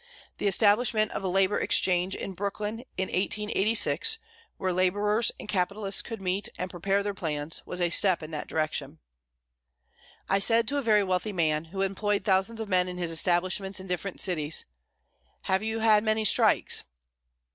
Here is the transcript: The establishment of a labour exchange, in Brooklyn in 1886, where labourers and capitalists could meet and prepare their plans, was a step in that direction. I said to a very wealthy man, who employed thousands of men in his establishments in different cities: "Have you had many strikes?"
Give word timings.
The 0.39 0.47
establishment 0.47 1.11
of 1.11 1.23
a 1.23 1.27
labour 1.27 1.59
exchange, 1.59 2.15
in 2.15 2.33
Brooklyn 2.33 2.79
in 2.97 3.05
1886, 3.09 4.17
where 4.57 4.73
labourers 4.73 5.31
and 5.39 5.47
capitalists 5.47 6.01
could 6.01 6.19
meet 6.19 6.49
and 6.57 6.71
prepare 6.71 7.03
their 7.03 7.13
plans, 7.13 7.61
was 7.67 7.79
a 7.79 7.91
step 7.91 8.23
in 8.23 8.31
that 8.31 8.47
direction. 8.47 8.97
I 10.27 10.39
said 10.39 10.67
to 10.69 10.77
a 10.77 10.81
very 10.81 11.03
wealthy 11.03 11.33
man, 11.33 11.65
who 11.65 11.83
employed 11.83 12.23
thousands 12.23 12.59
of 12.59 12.67
men 12.67 12.87
in 12.87 12.97
his 12.97 13.11
establishments 13.11 13.79
in 13.79 13.85
different 13.85 14.21
cities: 14.21 14.65
"Have 15.43 15.61
you 15.61 15.81
had 15.81 16.03
many 16.03 16.25
strikes?" 16.25 16.85